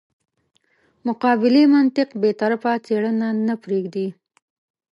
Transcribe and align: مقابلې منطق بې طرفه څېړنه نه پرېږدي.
مقابلې 1.07 1.63
منطق 1.73 2.09
بې 2.21 2.31
طرفه 2.41 2.71
څېړنه 2.85 3.29
نه 3.47 3.55
پرېږدي. 3.63 4.07